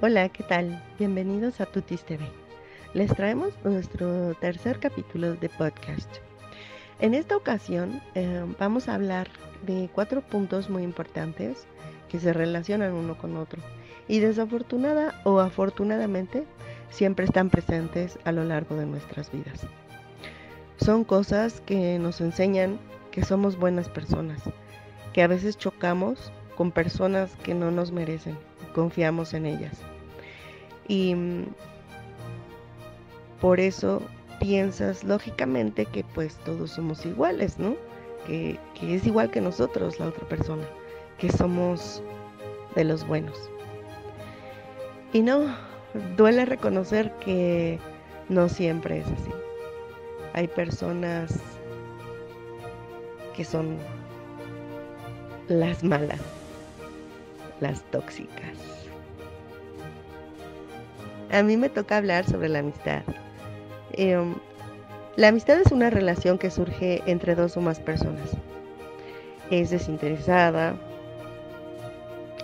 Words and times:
Hola, 0.00 0.28
¿qué 0.28 0.44
tal? 0.44 0.80
Bienvenidos 0.96 1.60
a 1.60 1.66
Tutis 1.66 2.04
TV. 2.04 2.24
Les 2.94 3.12
traemos 3.16 3.52
nuestro 3.64 4.32
tercer 4.36 4.78
capítulo 4.78 5.34
de 5.34 5.48
podcast. 5.48 6.08
En 7.00 7.14
esta 7.14 7.36
ocasión 7.36 8.00
eh, 8.14 8.44
vamos 8.60 8.88
a 8.88 8.94
hablar 8.94 9.26
de 9.66 9.90
cuatro 9.92 10.20
puntos 10.20 10.70
muy 10.70 10.84
importantes 10.84 11.66
que 12.08 12.20
se 12.20 12.32
relacionan 12.32 12.92
uno 12.92 13.18
con 13.18 13.36
otro 13.36 13.60
y 14.06 14.20
desafortunada 14.20 15.20
o 15.24 15.40
afortunadamente 15.40 16.44
siempre 16.90 17.24
están 17.24 17.50
presentes 17.50 18.20
a 18.24 18.30
lo 18.30 18.44
largo 18.44 18.76
de 18.76 18.86
nuestras 18.86 19.32
vidas. 19.32 19.66
Son 20.76 21.02
cosas 21.02 21.60
que 21.62 21.98
nos 21.98 22.20
enseñan 22.20 22.78
que 23.10 23.24
somos 23.24 23.58
buenas 23.58 23.88
personas, 23.88 24.42
que 25.12 25.24
a 25.24 25.26
veces 25.26 25.58
chocamos 25.58 26.30
con 26.56 26.70
personas 26.70 27.34
que 27.42 27.52
no 27.52 27.72
nos 27.72 27.90
merecen 27.90 28.38
confiamos 28.78 29.34
en 29.34 29.44
ellas. 29.44 29.76
Y 30.86 31.16
mm, 31.16 31.46
por 33.40 33.58
eso 33.58 34.00
piensas 34.38 35.02
lógicamente 35.02 35.84
que 35.84 36.04
pues 36.14 36.36
todos 36.44 36.70
somos 36.70 37.04
iguales, 37.04 37.58
¿no? 37.58 37.74
Que, 38.24 38.56
que 38.78 38.94
es 38.94 39.04
igual 39.04 39.32
que 39.32 39.40
nosotros 39.40 39.98
la 39.98 40.06
otra 40.06 40.28
persona, 40.28 40.62
que 41.18 41.28
somos 41.32 42.00
de 42.76 42.84
los 42.84 43.04
buenos. 43.04 43.50
Y 45.12 45.22
no, 45.22 45.52
duele 46.16 46.44
reconocer 46.44 47.12
que 47.18 47.80
no 48.28 48.48
siempre 48.48 48.98
es 48.98 49.06
así. 49.06 49.32
Hay 50.34 50.46
personas 50.46 51.34
que 53.34 53.44
son 53.44 53.76
las 55.48 55.82
malas, 55.82 56.20
las 57.60 57.82
tóxicas. 57.90 58.56
A 61.30 61.42
mí 61.42 61.56
me 61.56 61.68
toca 61.68 61.96
hablar 61.98 62.24
sobre 62.24 62.48
la 62.48 62.60
amistad. 62.60 63.02
Em, 63.92 64.34
la 65.16 65.28
amistad 65.28 65.60
es 65.60 65.72
una 65.72 65.90
relación 65.90 66.38
que 66.38 66.50
surge 66.50 67.02
entre 67.06 67.34
dos 67.34 67.56
o 67.56 67.60
más 67.60 67.80
personas. 67.80 68.30
Es 69.50 69.70
desinteresada 69.70 70.76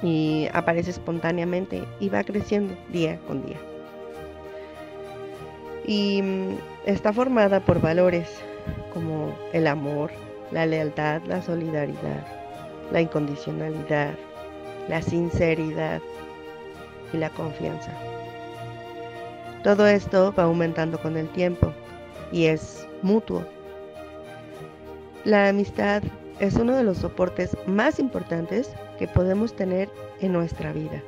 y 0.03 0.49
aparece 0.53 0.91
espontáneamente 0.91 1.85
y 2.01 2.09
va 2.09 2.25
creciendo 2.25 2.75
día 2.91 3.19
con 3.27 3.47
día. 3.47 3.59
Y 5.87 6.21
mm, 6.23 6.57
está 6.87 7.13
formada 7.13 7.61
por 7.61 7.81
valores 7.81 8.29
como 8.93 9.35
el 9.53 9.67
amor, 9.67 10.11
la 10.51 10.67
lealtad, 10.67 11.23
la 11.27 11.43
solidaridad, 11.43 12.27
la 12.93 13.01
incondicionalidad, 13.01 14.15
la 14.89 15.03
sinceridad 15.03 16.01
y 17.13 17.17
la 17.17 17.31
confianza. 17.31 17.93
Todo 19.63 19.87
esto 19.87 20.35
va 20.37 20.45
aumentando 20.45 21.01
con 21.01 21.17
el 21.17 21.29
tiempo 21.31 21.73
y 22.31 22.47
es 22.47 22.87
mutuo. 23.03 23.45
La 25.25 25.49
amistad 25.49 26.03
es 26.39 26.55
uno 26.57 26.77
de 26.77 26.85
los 26.85 26.99
soportes 26.99 27.57
más 27.67 27.99
importantes 27.99 28.75
que 28.99 29.09
podemos 29.09 29.55
tener 29.57 29.89
en 30.21 30.33
nuestra 30.33 30.73
vida. 30.73 31.03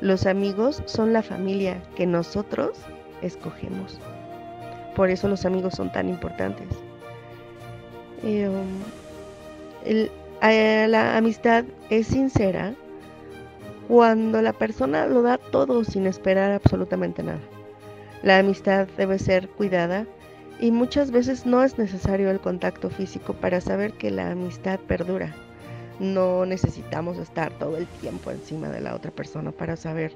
Los 0.00 0.26
amigos 0.26 0.82
son 0.86 1.12
la 1.12 1.22
familia 1.22 1.82
que 1.96 2.06
nosotros 2.06 2.78
escogemos. 3.22 4.00
Por 4.94 5.10
eso 5.10 5.28
los 5.28 5.44
amigos 5.44 5.74
son 5.74 5.90
tan 5.92 6.08
importantes. 6.08 6.68
Eh, 8.22 8.48
um, 8.48 8.82
eh, 10.42 10.86
la 10.88 11.16
amistad 11.16 11.64
es 11.90 12.06
sincera 12.06 12.74
cuando 13.88 14.40
la 14.40 14.52
persona 14.52 15.06
lo 15.06 15.22
da 15.22 15.36
todo 15.36 15.84
sin 15.84 16.06
esperar 16.06 16.52
absolutamente 16.52 17.22
nada. 17.22 17.40
La 18.22 18.38
amistad 18.38 18.86
debe 18.96 19.18
ser 19.18 19.48
cuidada 19.48 20.06
y 20.60 20.70
muchas 20.70 21.10
veces 21.10 21.46
no 21.46 21.64
es 21.64 21.78
necesario 21.78 22.30
el 22.30 22.40
contacto 22.40 22.90
físico 22.90 23.32
para 23.34 23.60
saber 23.60 23.92
que 23.94 24.10
la 24.10 24.30
amistad 24.30 24.78
perdura. 24.78 25.34
No 25.98 26.46
necesitamos 26.46 27.18
estar 27.18 27.50
todo 27.58 27.76
el 27.76 27.86
tiempo 27.86 28.30
encima 28.30 28.68
de 28.68 28.80
la 28.80 28.94
otra 28.94 29.10
persona 29.10 29.52
para 29.52 29.76
saber 29.76 30.12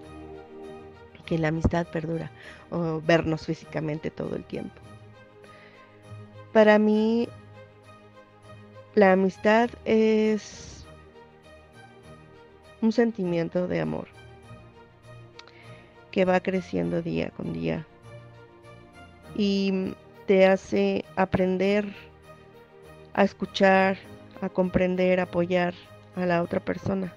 que 1.27 1.39
la 1.39 1.49
amistad 1.49 1.87
perdura 1.87 2.31
o 2.71 3.01
vernos 3.01 3.47
físicamente 3.47 4.11
todo 4.11 4.37
el 4.37 4.45
tiempo. 4.45 4.75
Para 6.53 6.79
mí, 6.79 7.29
la 8.95 9.13
amistad 9.13 9.71
es 9.85 10.87
un 12.81 12.93
sentimiento 12.93 13.67
de 13.67 13.81
amor 13.81 14.07
que 16.13 16.25
va 16.25 16.41
creciendo 16.41 17.03
día 17.03 17.31
con 17.31 17.53
día 17.53 17.85
y 19.37 19.95
te 20.27 20.47
hace 20.47 21.05
aprender 21.17 21.93
a 23.15 23.25
escuchar, 23.25 23.97
a 24.41 24.49
comprender, 24.49 25.19
a 25.19 25.25
apoyar 25.25 25.75
a 26.15 26.25
la 26.25 26.41
otra 26.43 26.61
persona. 26.61 27.13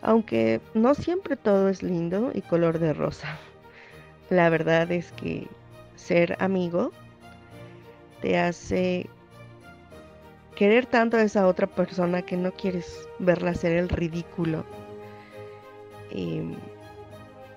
Aunque 0.00 0.60
no 0.74 0.94
siempre 0.94 1.36
todo 1.36 1.68
es 1.68 1.84
lindo 1.84 2.32
y 2.34 2.42
color 2.42 2.80
de 2.80 2.92
rosa. 2.92 3.38
La 4.30 4.50
verdad 4.50 4.90
es 4.90 5.12
que 5.12 5.46
ser 5.94 6.36
amigo 6.40 6.90
te 8.20 8.38
hace 8.38 9.08
querer 10.62 10.86
tanto 10.86 11.16
a 11.16 11.22
esa 11.24 11.48
otra 11.48 11.66
persona 11.66 12.22
que 12.22 12.36
no 12.36 12.52
quieres 12.52 13.08
verla 13.18 13.50
hacer 13.50 13.72
el 13.72 13.88
ridículo. 13.88 14.64
Y 16.08 16.40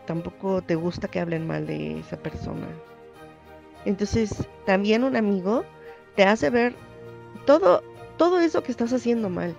tampoco 0.07 0.63
te 0.63 0.73
gusta 0.73 1.07
que 1.07 1.19
hablen 1.19 1.45
mal 1.45 1.67
de 1.67 1.99
esa 1.99 2.17
persona. 2.17 2.65
Entonces, 3.85 4.47
también 4.65 5.03
un 5.03 5.15
amigo 5.15 5.65
te 6.15 6.23
hace 6.23 6.49
ver 6.49 6.73
todo, 7.45 7.83
todo 8.17 8.39
eso 8.39 8.63
que 8.63 8.71
estás 8.71 8.91
haciendo 8.91 9.29
mal, 9.29 9.55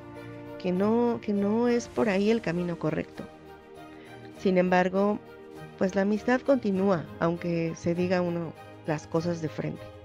que 0.60 0.72
no, 0.72 1.20
que 1.22 1.32
no 1.32 1.68
es 1.68 1.86
por 1.86 2.08
ahí 2.08 2.32
el 2.32 2.40
camino 2.40 2.80
correcto. 2.80 3.22
Sin 4.38 4.58
embargo, 4.58 5.20
pues 5.78 5.94
la 5.94 6.02
amistad 6.02 6.40
continúa, 6.40 7.04
aunque 7.20 7.74
se 7.76 7.94
diga 7.94 8.22
uno 8.22 8.52
las 8.88 9.06
cosas 9.06 9.40
de 9.40 9.48
frente. 9.48 9.95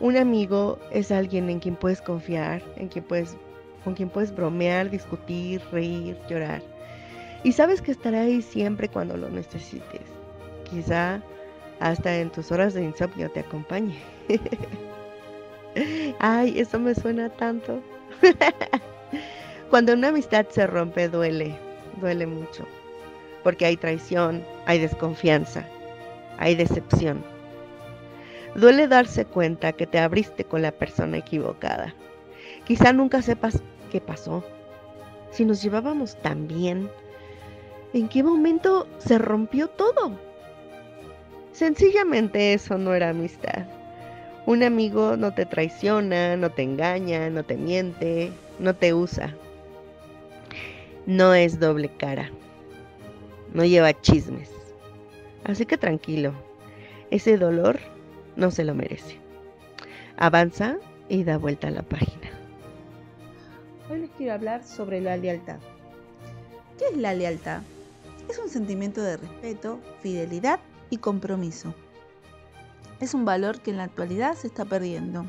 Un 0.00 0.16
amigo 0.16 0.78
es 0.90 1.12
alguien 1.12 1.50
en 1.50 1.60
quien 1.60 1.76
puedes 1.76 2.00
confiar, 2.00 2.62
en 2.76 2.88
quien 2.88 3.04
puedes, 3.04 3.36
con 3.84 3.92
quien 3.92 4.08
puedes 4.08 4.34
bromear, 4.34 4.88
discutir, 4.88 5.60
reír, 5.70 6.16
llorar. 6.26 6.62
Y 7.44 7.52
sabes 7.52 7.82
que 7.82 7.90
estará 7.90 8.22
ahí 8.22 8.40
siempre 8.40 8.88
cuando 8.88 9.18
lo 9.18 9.28
necesites. 9.28 10.00
Quizá 10.70 11.20
hasta 11.80 12.16
en 12.16 12.30
tus 12.30 12.50
horas 12.50 12.72
de 12.72 12.82
insomnio 12.82 13.30
te 13.30 13.40
acompañe. 13.40 13.98
Ay, 16.18 16.58
eso 16.58 16.80
me 16.80 16.94
suena 16.94 17.28
tanto. 17.28 17.82
cuando 19.70 19.92
una 19.92 20.08
amistad 20.08 20.46
se 20.48 20.66
rompe 20.66 21.10
duele, 21.10 21.54
duele 22.00 22.26
mucho. 22.26 22.66
Porque 23.42 23.66
hay 23.66 23.76
traición, 23.76 24.42
hay 24.64 24.78
desconfianza, 24.78 25.66
hay 26.38 26.54
decepción 26.54 27.22
Duele 28.54 28.88
darse 28.88 29.24
cuenta 29.24 29.72
que 29.72 29.86
te 29.86 29.98
abriste 29.98 30.44
con 30.44 30.62
la 30.62 30.72
persona 30.72 31.18
equivocada. 31.18 31.94
Quizá 32.64 32.92
nunca 32.92 33.22
sepas 33.22 33.62
qué 33.90 34.00
pasó, 34.00 34.44
si 35.30 35.44
nos 35.44 35.62
llevábamos 35.62 36.16
tan 36.16 36.48
bien, 36.48 36.90
en 37.92 38.08
qué 38.08 38.22
momento 38.22 38.86
se 38.98 39.18
rompió 39.18 39.68
todo. 39.68 40.12
Sencillamente 41.52 42.52
eso 42.52 42.78
no 42.78 42.94
era 42.94 43.10
amistad. 43.10 43.66
Un 44.46 44.62
amigo 44.62 45.16
no 45.16 45.32
te 45.34 45.46
traiciona, 45.46 46.36
no 46.36 46.50
te 46.50 46.62
engaña, 46.62 47.30
no 47.30 47.44
te 47.44 47.56
miente, 47.56 48.32
no 48.58 48.74
te 48.74 48.94
usa. 48.94 49.34
No 51.06 51.34
es 51.34 51.60
doble 51.60 51.90
cara. 51.96 52.30
No 53.52 53.64
lleva 53.64 54.00
chismes. 54.00 54.50
Así 55.44 55.66
que 55.66 55.76
tranquilo. 55.76 56.32
Ese 57.10 57.36
dolor 57.36 57.80
no 58.40 58.50
se 58.50 58.64
lo 58.64 58.74
merece. 58.74 59.20
Avanza 60.16 60.78
y 61.08 61.24
da 61.24 61.36
vuelta 61.36 61.68
a 61.68 61.70
la 61.70 61.82
página. 61.82 62.30
Hoy 63.90 64.00
les 64.00 64.10
quiero 64.12 64.32
hablar 64.32 64.64
sobre 64.64 65.00
la 65.00 65.16
lealtad. 65.18 65.58
¿Qué 66.78 66.86
es 66.86 66.96
la 66.96 67.12
lealtad? 67.12 67.60
Es 68.28 68.38
un 68.38 68.48
sentimiento 68.48 69.02
de 69.02 69.18
respeto, 69.18 69.78
fidelidad 70.00 70.58
y 70.88 70.96
compromiso. 70.96 71.74
Es 72.98 73.12
un 73.12 73.24
valor 73.24 73.60
que 73.60 73.72
en 73.72 73.76
la 73.76 73.84
actualidad 73.84 74.34
se 74.34 74.46
está 74.46 74.64
perdiendo. 74.64 75.26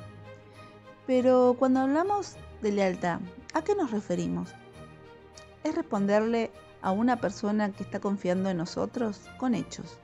Pero 1.05 1.55
cuando 1.59 1.81
hablamos 1.81 2.37
de 2.61 2.71
lealtad, 2.71 3.19
¿a 3.53 3.61
qué 3.61 3.75
nos 3.75 3.91
referimos? 3.91 4.53
Es 5.65 5.75
responderle 5.75 6.49
a 6.81 6.91
una 6.91 7.17
persona 7.19 7.71
que 7.71 7.83
está 7.83 7.99
confiando 7.99 8.49
en 8.49 8.57
nosotros 8.57 9.19
con 9.37 9.53
hechos. 9.53 9.99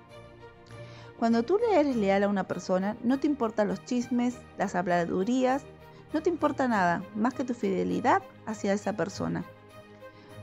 Cuando 1.19 1.42
tú 1.42 1.58
le 1.58 1.80
eres 1.80 1.96
leal 1.96 2.24
a 2.24 2.28
una 2.28 2.44
persona, 2.44 2.96
no 3.04 3.19
te 3.19 3.25
importan 3.25 3.68
los 3.68 3.84
chismes, 3.84 4.38
las 4.58 4.75
habladurías, 4.75 5.64
no 6.14 6.22
te 6.22 6.30
importa 6.30 6.68
nada 6.68 7.04
más 7.16 7.34
que 7.34 7.44
tu 7.44 7.56
fidelidad 7.56 8.22
hacia 8.46 8.74
esa 8.74 8.94
persona. 8.94 9.44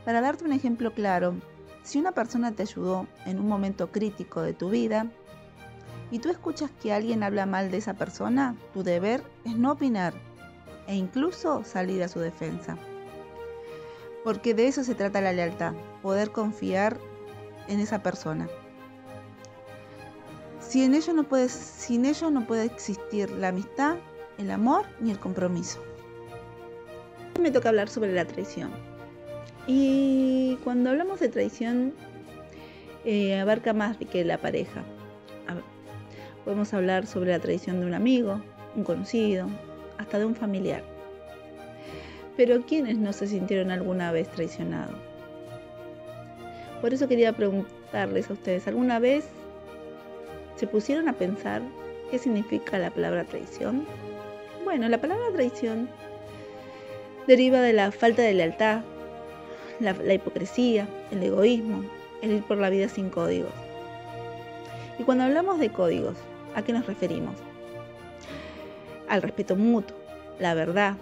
Para 0.05 0.21
darte 0.21 0.44
un 0.44 0.53
ejemplo 0.53 0.93
claro, 0.93 1.35
Si 1.85 1.99
una 1.99 2.12
persona 2.12 2.50
te 2.53 2.62
ayudó 2.62 3.06
en 3.26 3.38
un 3.38 3.47
momento 3.47 3.93
crítico 3.93 4.41
de 4.41 4.55
tu 4.55 4.71
vida 4.71 5.06
y 6.11 6.19
tú 6.19 6.31
escuchas 6.31 6.71
que 6.82 6.94
alguien 6.94 7.23
habla 7.23 7.44
mal 7.44 7.70
de 7.70 7.77
esa 7.77 7.93
persona, 7.93 8.56
tu 8.73 8.82
deber 8.82 9.23
es 9.44 9.55
no 9.55 9.73
opinar 9.73 10.15
e 10.87 10.94
incluso 10.94 11.62
salir 11.62 12.03
a 12.03 12.09
su 12.09 12.20
defensa. 12.20 12.79
Porque 14.25 14.55
de 14.55 14.67
eso 14.67 14.82
se 14.82 14.94
trata 14.94 15.20
la 15.20 15.35
lealtad, 15.35 15.75
poder 16.00 16.31
confiar 16.31 16.97
en 17.69 17.81
esa 17.81 18.03
persona. 18.03 18.49
Sin 20.75 20.93
ello 20.93 21.12
no 21.12 21.23
puede, 21.23 21.49
sin 21.49 22.05
ello 22.05 22.32
no 22.32 22.49
puede 22.49 22.65
existir 22.65 23.31
la 23.31 23.50
amistad, 23.50 23.94
el 24.38 24.50
amor 24.50 24.87
ni 24.99 25.12
el 25.12 25.21
compromiso. 25.21 25.81
Me 27.41 27.53
toca 27.53 27.69
hablar 27.69 27.88
sobre 27.88 28.12
la 28.12 28.25
traición. 28.25 28.73
Y 29.69 30.59
cuando 30.65 30.91
hablamos 30.91 31.21
de 31.21 31.29
traición, 31.29 31.94
eh, 33.05 33.38
abarca 33.38 33.73
más 33.73 33.99
que 33.99 34.25
la 34.25 34.38
pareja. 34.38 34.82
podemos 36.44 36.75
hablar 36.75 37.06
sobre 37.06 37.31
la 37.31 37.38
traición 37.38 37.79
de 37.79 37.87
un 37.87 37.94
amigo, 37.94 38.43
un 38.75 38.82
conocido, 38.82 39.47
hasta 39.99 40.19
de 40.19 40.25
un 40.25 40.35
familiar. 40.35 40.82
Pero 42.37 42.67
¿quiénes 42.67 42.99
no 42.99 43.12
se 43.12 43.29
sintieron 43.29 43.70
alguna 43.70 44.11
vez 44.11 44.29
traicionados? 44.29 44.97
Por 46.81 46.93
eso 46.93 47.06
quería 47.06 47.32
preguntarles 47.32 48.29
a 48.29 48.32
ustedes, 48.32 48.67
¿alguna 48.67 48.99
vez 48.99 49.25
se 50.64 50.70
pusieron 50.70 51.08
a 51.08 51.12
pensar 51.12 51.61
qué 52.11 52.19
significa 52.19 52.78
la 52.78 52.88
palabra 52.90 53.25
traición? 53.25 53.84
Bueno, 54.64 54.88
la 54.88 54.96
palabra 54.96 55.26
traición 55.34 55.90
deriva 57.26 57.61
de 57.61 57.75
la 57.75 57.93
falta 57.93 58.22
de 58.22 58.32
lealtad, 58.32 58.81
la, 59.78 60.14
hipocresía, 60.14 60.88
el 61.11 61.22
egoísmo, 61.22 61.84
el 62.22 62.32
ir 62.32 62.43
por 62.44 62.56
la 62.56 62.70
vida 62.70 62.88
sin 62.88 63.11
códigos. 63.11 63.52
Y 64.99 65.02
cuando 65.02 65.25
hablamos 65.25 65.58
de 65.58 65.69
códigos, 65.69 66.16
¿a 66.55 66.62
qué 66.62 66.72
nos 66.72 66.87
referimos? 66.87 67.34
Al 69.06 69.20
respeto 69.20 69.56
mutuo, 69.56 69.99
la 70.38 70.55
verdad, 70.55 70.94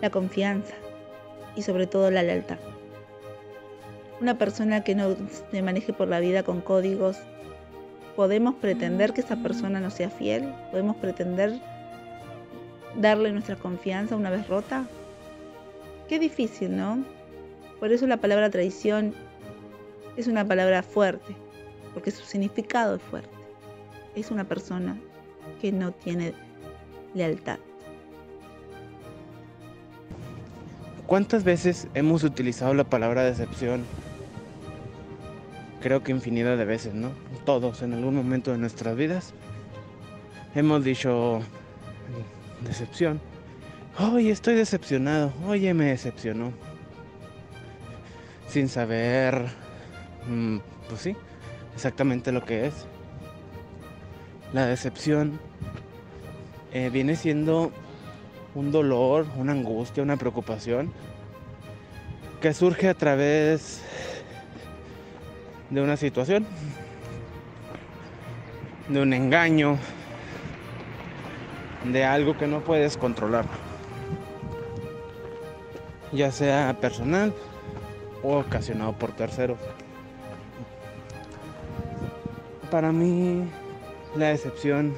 la 0.00 0.10
confianza 0.10 0.74
y 1.54 1.62
sobre 1.62 1.86
todo 1.86 2.10
la 2.10 2.24
lealtad. 2.24 2.58
Una 4.20 4.36
persona 4.36 4.82
que 4.82 4.96
no 4.96 5.14
se 5.52 5.62
maneje 5.62 5.92
por 5.92 6.08
la 6.08 6.18
vida 6.18 6.42
con 6.42 6.60
códigos, 6.60 7.18
podemos 8.18 8.56
pretender 8.56 9.12
que 9.12 9.20
esa 9.20 9.36
persona 9.36 9.78
no 9.78 9.90
sea 9.90 10.10
fiel, 10.10 10.52
podemos 10.72 10.96
pretender 10.96 11.60
darle 12.96 13.30
nuestra 13.30 13.54
confianza 13.54 14.16
una 14.16 14.28
vez 14.28 14.48
rota. 14.48 14.88
Qué 16.08 16.18
difícil, 16.18 16.76
¿no? 16.76 17.04
Por 17.78 17.92
eso 17.92 18.08
la 18.08 18.16
palabra 18.16 18.50
traición 18.50 19.14
es 20.16 20.26
una 20.26 20.44
palabra 20.44 20.82
fuerte, 20.82 21.36
porque 21.94 22.10
su 22.10 22.24
significado 22.24 22.96
es 22.96 23.02
fuerte. 23.02 23.30
Es 24.16 24.32
una 24.32 24.42
persona 24.42 24.98
que 25.60 25.70
no 25.70 25.92
tiene 25.92 26.34
lealtad. 27.14 27.60
¿Cuántas 31.06 31.44
veces 31.44 31.86
hemos 31.94 32.24
utilizado 32.24 32.74
la 32.74 32.82
palabra 32.82 33.22
decepción 33.22 33.84
creo 35.80 36.02
que 36.02 36.12
infinidad 36.12 36.56
de 36.56 36.64
veces, 36.64 36.94
¿no? 36.94 37.10
Todos 37.44 37.82
en 37.82 37.92
algún 37.92 38.14
momento 38.14 38.52
de 38.52 38.58
nuestras 38.58 38.96
vidas 38.96 39.34
hemos 40.54 40.84
dicho 40.84 41.40
decepción. 42.60 43.20
Oye, 43.98 44.30
estoy 44.30 44.54
decepcionado. 44.54 45.32
Oye, 45.46 45.74
me 45.74 45.86
decepcionó. 45.86 46.52
Sin 48.48 48.68
saber, 48.68 49.46
mm, 50.26 50.58
pues 50.88 51.00
sí, 51.00 51.16
exactamente 51.74 52.32
lo 52.32 52.44
que 52.44 52.66
es. 52.66 52.86
La 54.52 54.66
decepción 54.66 55.38
eh, 56.72 56.90
viene 56.90 57.16
siendo 57.16 57.72
un 58.54 58.72
dolor, 58.72 59.26
una 59.36 59.52
angustia, 59.52 60.02
una 60.02 60.16
preocupación 60.16 60.90
que 62.40 62.54
surge 62.54 62.88
a 62.88 62.94
través 62.94 63.82
de 65.70 65.82
una 65.82 65.96
situación, 65.96 66.46
de 68.88 69.02
un 69.02 69.12
engaño, 69.12 69.76
de 71.84 72.04
algo 72.04 72.36
que 72.36 72.46
no 72.46 72.60
puedes 72.60 72.96
controlar, 72.96 73.44
ya 76.12 76.32
sea 76.32 76.76
personal 76.80 77.34
o 78.22 78.38
ocasionado 78.38 78.92
por 78.94 79.12
terceros. 79.12 79.58
Para 82.70 82.92
mí 82.92 83.44
la 84.16 84.28
decepción 84.28 84.94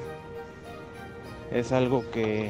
es 1.51 1.71
algo 1.71 2.09
que 2.11 2.49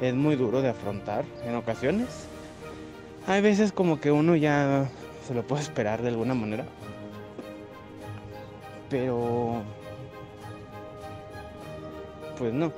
es 0.00 0.14
muy 0.14 0.36
duro 0.36 0.62
de 0.62 0.68
afrontar 0.68 1.24
en 1.44 1.54
ocasiones. 1.56 2.26
Hay 3.26 3.42
veces 3.42 3.72
como 3.72 4.00
que 4.00 4.10
uno 4.10 4.36
ya 4.36 4.88
se 5.28 5.34
lo 5.34 5.46
puede 5.46 5.62
esperar 5.62 6.00
de 6.00 6.08
alguna 6.08 6.32
manera. 6.32 6.64
Pero... 8.88 9.62
Pues 12.38 12.54
no. 12.54 12.72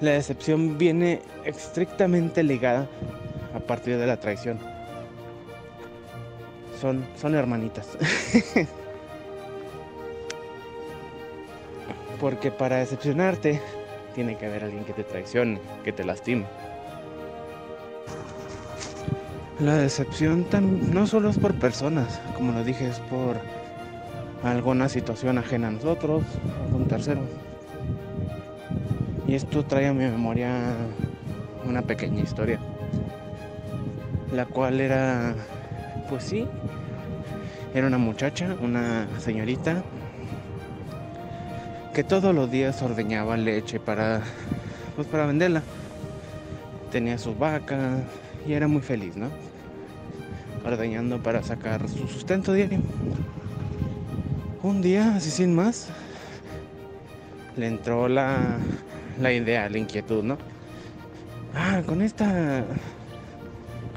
La 0.00 0.12
decepción 0.12 0.78
viene 0.78 1.22
estrictamente 1.44 2.44
ligada 2.44 2.86
a 3.52 3.58
partir 3.58 3.98
de 3.98 4.06
la 4.06 4.16
traición. 4.18 4.60
Son, 6.80 7.04
son 7.20 7.34
hermanitas. 7.34 7.88
Porque 12.20 12.52
para 12.52 12.76
decepcionarte 12.76 13.60
tiene 14.14 14.38
que 14.38 14.46
haber 14.46 14.62
alguien 14.64 14.84
que 14.84 14.92
te 14.92 15.02
traicione, 15.02 15.60
que 15.82 15.92
te 15.92 16.04
lastime. 16.04 16.44
La 19.64 19.76
decepción 19.76 20.46
no 20.92 21.06
solo 21.06 21.30
es 21.30 21.38
por 21.38 21.54
personas, 21.54 22.20
como 22.36 22.52
lo 22.52 22.62
dije, 22.62 22.86
es 22.86 22.98
por 23.00 23.38
alguna 24.42 24.90
situación 24.90 25.38
ajena 25.38 25.68
a 25.68 25.70
nosotros, 25.70 26.22
algún 26.66 26.86
tercero. 26.86 27.22
Y 29.26 29.34
esto 29.34 29.64
trae 29.64 29.88
a 29.88 29.94
mi 29.94 30.04
memoria 30.04 30.76
una 31.66 31.80
pequeña 31.80 32.20
historia, 32.20 32.58
la 34.34 34.44
cual 34.44 34.82
era, 34.82 35.34
pues 36.10 36.24
sí, 36.24 36.46
era 37.74 37.86
una 37.86 37.96
muchacha, 37.96 38.54
una 38.60 39.08
señorita, 39.18 39.82
que 41.94 42.04
todos 42.04 42.34
los 42.34 42.50
días 42.50 42.82
ordeñaba 42.82 43.38
leche 43.38 43.80
para, 43.80 44.20
pues 44.94 45.06
para 45.06 45.24
venderla. 45.24 45.62
Tenía 46.92 47.16
sus 47.16 47.38
vacas, 47.38 48.02
y 48.46 48.52
era 48.52 48.68
muy 48.68 48.82
feliz, 48.82 49.16
¿no? 49.16 49.43
Ordeñando 50.64 51.22
para 51.22 51.42
sacar 51.42 51.88
su 51.88 52.08
sustento 52.08 52.52
diario. 52.52 52.80
Un 54.62 54.80
día, 54.80 55.14
así 55.16 55.30
sin 55.30 55.54
más, 55.54 55.88
le 57.56 57.66
entró 57.66 58.08
la, 58.08 58.58
la 59.20 59.32
idea, 59.32 59.68
la 59.68 59.78
inquietud, 59.78 60.22
¿no? 60.22 60.38
Ah, 61.54 61.82
con 61.86 62.00
esta. 62.02 62.64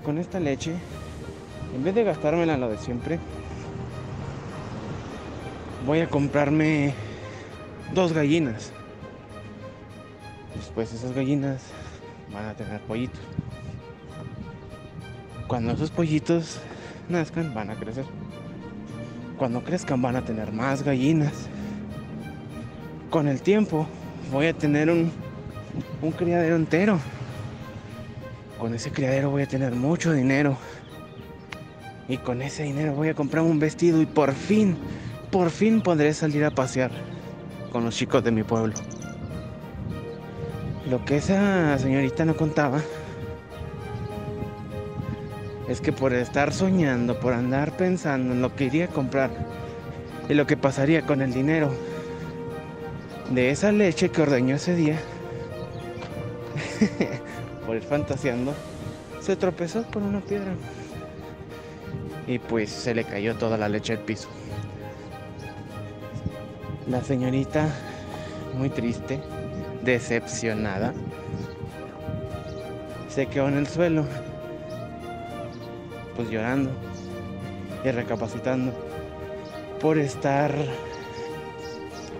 Con 0.03 0.17
esta 0.17 0.39
leche, 0.39 0.74
en 1.75 1.83
vez 1.83 1.93
de 1.93 2.03
gastármela 2.03 2.55
lo 2.55 2.69
de 2.69 2.77
siempre, 2.77 3.19
voy 5.86 6.00
a 6.00 6.09
comprarme 6.09 6.93
dos 7.93 8.13
gallinas. 8.13 8.71
Después 10.55 10.93
esas 10.93 11.13
gallinas 11.13 11.62
van 12.33 12.45
a 12.45 12.53
tener 12.53 12.79
pollitos. 12.81 13.19
Cuando 15.47 15.71
esos 15.71 15.91
pollitos 15.91 16.59
nazcan, 17.07 17.53
van 17.53 17.69
a 17.69 17.75
crecer. 17.75 18.03
Cuando 19.37 19.63
crezcan, 19.63 20.01
van 20.01 20.17
a 20.17 20.25
tener 20.25 20.51
más 20.51 20.83
gallinas. 20.83 21.33
Con 23.09 23.29
el 23.29 23.41
tiempo, 23.41 23.87
voy 24.29 24.47
a 24.47 24.53
tener 24.53 24.89
un, 24.89 25.09
un 26.01 26.11
criadero 26.11 26.57
entero. 26.57 26.99
Con 28.59 28.73
ese 28.73 28.91
criadero 28.91 29.29
voy 29.29 29.43
a 29.43 29.47
tener 29.47 29.73
mucho 29.73 30.11
dinero. 30.11 30.57
Y 32.09 32.17
con 32.17 32.41
ese 32.41 32.63
dinero 32.63 32.93
voy 32.93 33.07
a 33.09 33.13
comprar 33.13 33.43
un 33.43 33.59
vestido 33.59 34.01
y 34.01 34.05
por 34.05 34.33
fin, 34.33 34.75
por 35.31 35.49
fin 35.49 35.79
podré 35.81 36.13
salir 36.13 36.43
a 36.43 36.51
pasear 36.51 36.91
con 37.71 37.85
los 37.85 37.95
chicos 37.95 38.21
de 38.23 38.31
mi 38.31 38.43
pueblo. 38.43 38.73
Lo 40.89 41.03
que 41.05 41.17
esa 41.17 41.77
señorita 41.79 42.25
no 42.25 42.35
contaba 42.35 42.81
es 45.67 45.81
que 45.81 45.91
por 45.91 46.13
estar 46.13 46.53
soñando, 46.53 47.19
por 47.19 47.33
andar 47.33 47.75
pensando 47.75 48.33
en 48.33 48.41
lo 48.41 48.55
que 48.55 48.65
iría 48.65 48.86
a 48.86 48.89
comprar 48.89 49.29
y 50.29 50.33
lo 50.33 50.47
que 50.47 50.57
pasaría 50.57 51.05
con 51.05 51.21
el 51.21 51.33
dinero 51.33 51.71
de 53.31 53.51
esa 53.51 53.71
leche 53.71 54.09
que 54.09 54.21
ordeñó 54.21 54.55
ese 54.55 54.75
día, 54.75 54.97
por 57.65 57.75
ir 57.75 57.83
fantaseando, 57.83 58.53
se 59.19 59.36
tropezó 59.36 59.83
con 59.91 60.03
una 60.03 60.21
piedra 60.21 60.53
y 62.25 62.39
pues 62.39 62.69
se 62.69 62.93
le 62.93 63.03
cayó 63.03 63.36
toda 63.36 63.57
la 63.57 63.67
leche 63.69 63.93
al 63.93 64.00
piso. 64.00 64.29
La 66.88 67.03
señorita, 67.03 67.67
muy 68.57 68.69
triste, 68.69 69.19
decepcionada, 69.83 70.93
se 73.09 73.27
quedó 73.27 73.50
en 73.50 73.57
el 73.57 73.67
suelo, 73.67 74.05
pues 76.17 76.29
llorando 76.29 76.71
y 77.86 77.91
recapacitando 77.91 78.74
por 79.79 79.97
estar 80.00 80.51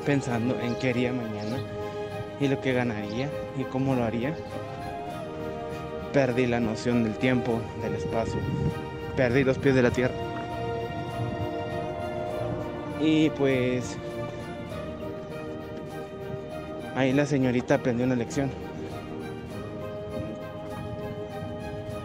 pensando 0.06 0.58
en 0.62 0.76
qué 0.76 0.92
haría 0.92 1.12
mañana 1.12 1.58
y 2.40 2.48
lo 2.48 2.62
que 2.62 2.72
ganaría 2.72 3.30
y 3.58 3.64
cómo 3.64 3.96
lo 3.96 4.04
haría. 4.04 4.36
Perdí 6.14 6.46
la 6.46 6.60
noción 6.60 7.04
del 7.04 7.16
tiempo, 7.16 7.60
del 7.82 7.96
espacio, 7.96 8.40
perdí 9.16 9.44
los 9.44 9.58
pies 9.58 9.76
de 9.76 9.82
la 9.82 9.92
tierra. 9.92 10.16
Y 13.02 13.30
pues 13.32 13.98
ahí 16.96 17.14
la 17.14 17.26
señorita 17.26 17.76
aprendió 17.76 18.06
una 18.06 18.16
lección. 18.16 18.67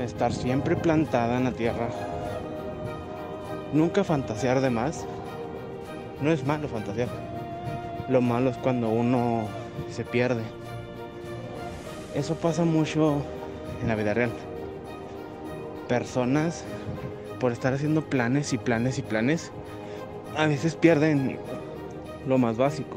Estar 0.02 0.32
siempre 0.32 0.75
plantada 0.75 1.37
en 1.37 1.44
la 1.44 1.52
tierra. 1.52 1.88
Nunca 3.73 4.02
fantasear 4.02 4.61
de 4.61 4.68
más. 4.68 5.06
No 6.21 6.32
es 6.32 6.44
malo 6.44 6.66
fantasear. 6.66 7.09
Lo 8.09 8.21
malo 8.21 8.50
es 8.50 8.56
cuando 8.56 8.88
uno 8.88 9.47
se 9.92 10.04
pierde. 10.04 10.42
Eso 12.16 12.35
pasa 12.35 12.64
mucho 12.64 13.23
en 13.80 13.87
la 13.87 13.94
vida 13.94 14.12
real. 14.12 14.32
Personas, 15.87 16.64
por 17.38 17.52
estar 17.52 17.73
haciendo 17.73 18.02
planes 18.02 18.52
y 18.52 18.59
planes 18.59 18.99
y 18.99 19.02
planes, 19.02 19.52
a 20.37 20.47
veces 20.47 20.75
pierden 20.75 21.38
lo 22.26 22.38
más 22.38 22.56
básico, 22.56 22.97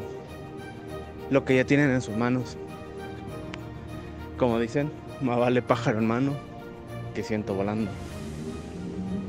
lo 1.29 1.45
que 1.45 1.55
ya 1.55 1.65
tienen 1.65 1.91
en 1.91 2.01
sus 2.01 2.17
manos. 2.17 2.57
Como 4.37 4.59
dicen, 4.59 4.91
más 5.21 5.37
vale 5.37 5.61
pájaro 5.61 5.99
en 5.99 6.07
mano 6.07 6.54
que 7.15 7.23
siento 7.23 7.55
volando. 7.55 7.89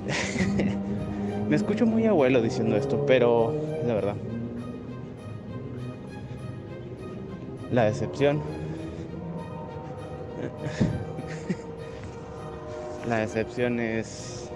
Me 1.49 1.57
escucho 1.57 1.87
muy 1.87 2.05
abuelo 2.05 2.43
diciendo 2.43 2.77
esto, 2.77 3.07
pero 3.07 3.55
es 3.81 3.87
la 3.87 3.95
verdad. 3.95 4.17
La 7.73 7.85
decepción. 7.85 8.43
La 13.09 13.19
decepción 13.19 13.79
es 13.79 14.51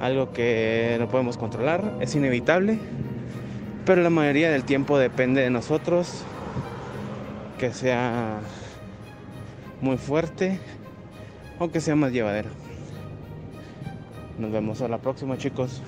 algo 0.00 0.32
que 0.32 0.96
no 0.98 1.08
podemos 1.08 1.36
controlar, 1.36 1.98
es 2.00 2.14
inevitable, 2.14 2.78
pero 3.84 4.02
la 4.02 4.08
mayoría 4.08 4.50
del 4.50 4.64
tiempo 4.64 4.96
depende 4.96 5.42
de 5.42 5.50
nosotros 5.50 6.24
que 7.58 7.74
sea 7.74 8.38
muy 9.82 9.98
fuerte 9.98 10.58
o 11.60 11.70
que 11.70 11.80
sea 11.80 11.94
más 11.94 12.10
llevadero. 12.10 12.48
Nos 14.38 14.50
vemos 14.50 14.80
a 14.80 14.88
la 14.88 14.98
próxima 14.98 15.36
chicos. 15.36 15.82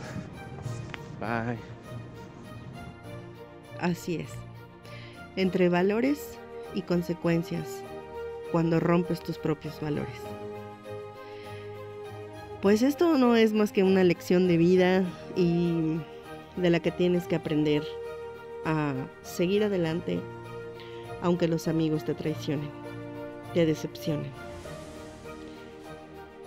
Bye. 1.19 1.57
Así 3.81 4.17
es. 4.17 4.29
Entre 5.35 5.71
valores 5.71 6.39
y 6.75 6.83
consecuencias 6.83 7.83
cuando 8.53 8.81
rompes 8.81 9.21
tus 9.21 9.39
propios 9.39 9.81
valores. 9.81 10.15
Pues 12.61 12.83
esto 12.83 13.17
no 13.17 13.35
es 13.35 13.55
más 13.55 13.73
que 13.73 13.83
una 13.83 14.05
lección 14.05 14.47
de 14.47 14.59
vida 14.59 15.05
y 15.35 15.99
de 16.57 16.69
la 16.69 16.81
que 16.81 16.91
tienes 16.91 17.27
que 17.27 17.35
aprender 17.35 17.83
a 18.67 18.93
seguir 19.23 19.65
adelante 19.65 20.21
aunque 21.23 21.49
los 21.49 21.67
amigos 21.67 22.05
te 22.05 22.15
traicionen, 22.15 22.69
te 23.55 23.65
decepcionen. 23.65 24.52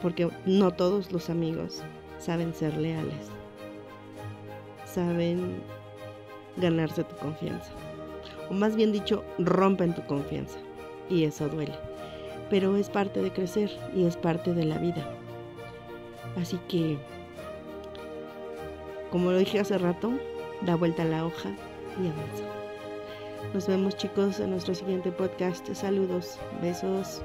Porque 0.02 0.30
no 0.46 0.72
todos 0.72 1.12
los 1.12 1.30
amigos 1.30 1.84
saben 2.20 2.54
ser 2.54 2.76
leales, 2.78 3.30
saben 4.86 5.62
ganarse 6.58 7.04
tu 7.04 7.16
confianza. 7.18 7.72
O 8.50 8.54
más 8.54 8.76
bien 8.76 8.92
dicho, 8.92 9.24
rompen 9.40 9.94
tu 9.94 10.06
confianza. 10.06 10.58
Y 11.10 11.24
eso 11.24 11.48
duele. 11.48 11.76
Pero 12.50 12.76
es 12.78 12.90
parte 12.90 13.22
de 13.22 13.32
crecer 13.32 13.72
y 13.96 14.06
es 14.06 14.18
parte 14.18 14.54
de 14.54 14.66
la 14.66 14.78
vida. 14.78 15.08
Así 16.40 16.60
que, 16.68 16.98
como 19.12 19.32
lo 19.32 19.38
dije 19.38 19.60
hace 19.60 19.78
rato, 19.78 20.12
da 20.62 20.76
vuelta 20.76 21.04
a 21.04 21.06
la 21.06 21.26
hoja 21.26 21.50
y 22.02 22.08
avanza. 22.08 22.44
Nos 23.54 23.68
vemos 23.68 23.96
chicos 23.96 24.40
en 24.40 24.52
nuestro 24.52 24.76
siguiente 24.76 25.12
podcast. 25.12 25.72
Saludos, 25.74 26.38
besos. 26.62 27.22